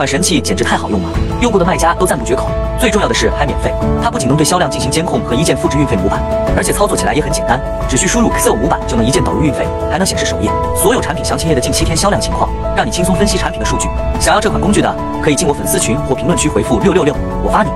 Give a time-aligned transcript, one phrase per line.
[0.00, 1.10] 这款神器简直太好用了，
[1.42, 2.48] 用过的卖家都赞不绝口。
[2.78, 3.70] 最重要的是还免费，
[4.02, 6.18] 它不仅能对销量进行监控和一键复制运费模板，
[6.56, 13.90] 而且操作起来也很简单，只需输入 Excel 模板就能一键导入运费，还能显示首页所有产品详情页的近七天销量情况，让你轻松分析产品的数据。
[14.18, 14.90] 想要这款工具的，
[15.22, 17.14] 可以进我粉丝群或评论区回复六六六，
[17.44, 17.70] 我发你。